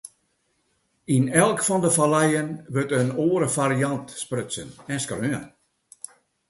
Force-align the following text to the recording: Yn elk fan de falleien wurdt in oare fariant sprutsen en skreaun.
Yn 1.15 1.25
elk 1.43 1.59
fan 1.67 1.83
de 1.85 1.91
falleien 1.97 2.49
wurdt 2.73 2.95
in 2.99 3.11
oare 3.25 3.49
fariant 3.55 4.07
sprutsen 4.23 4.69
en 4.91 4.99
skreaun. 5.05 5.45